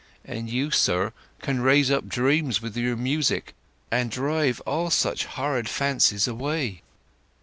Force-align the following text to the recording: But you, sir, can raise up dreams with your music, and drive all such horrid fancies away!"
But 0.25 0.47
you, 0.47 0.71
sir, 0.71 1.13
can 1.43 1.61
raise 1.61 1.91
up 1.91 2.07
dreams 2.09 2.59
with 2.59 2.75
your 2.75 2.95
music, 2.95 3.53
and 3.91 4.09
drive 4.09 4.59
all 4.61 4.89
such 4.89 5.25
horrid 5.25 5.69
fancies 5.69 6.27
away!" 6.27 6.81